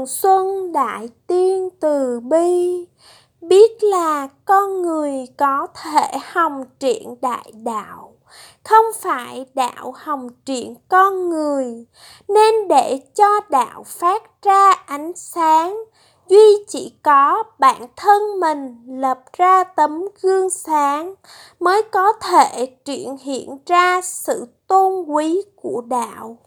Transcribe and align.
mừng 0.00 0.06
xuân 0.06 0.72
đại 0.72 1.08
tiên 1.26 1.68
từ 1.80 2.20
bi. 2.20 2.86
Biết 3.40 3.84
là 3.84 4.28
con 4.44 4.82
người 4.82 5.26
có 5.38 5.66
thể 5.82 6.18
hồng 6.32 6.64
triện 6.78 7.14
đại 7.22 7.52
đạo, 7.64 8.12
không 8.64 8.84
phải 9.00 9.46
đạo 9.54 9.94
hồng 9.96 10.28
triện 10.44 10.74
con 10.88 11.28
người, 11.28 11.86
nên 12.28 12.68
để 12.68 13.00
cho 13.14 13.40
đạo 13.50 13.84
phát 13.86 14.22
ra 14.42 14.70
ánh 14.70 15.12
sáng, 15.16 15.76
duy 16.28 16.64
chỉ 16.68 16.92
có 17.02 17.42
bản 17.58 17.86
thân 17.96 18.40
mình 18.40 18.76
lập 18.86 19.20
ra 19.32 19.64
tấm 19.64 20.04
gương 20.22 20.50
sáng 20.50 21.14
mới 21.60 21.82
có 21.82 22.12
thể 22.12 22.66
triển 22.84 23.16
hiện 23.16 23.58
ra 23.66 24.00
sự 24.02 24.46
tôn 24.66 25.04
quý 25.08 25.42
của 25.56 25.82
đạo. 25.86 26.38